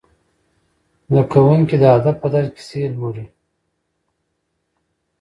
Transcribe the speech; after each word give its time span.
زده 1.09 1.21
کوونکي 1.33 1.75
د 1.79 1.83
ادب 1.97 2.15
په 2.21 2.27
درس 2.33 2.49
کې 2.53 2.53
کیسې 2.57 2.81
لوړي. 2.95 3.25